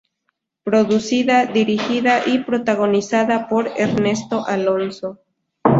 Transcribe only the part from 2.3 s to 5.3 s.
protagonizada por Ernesto Alonso.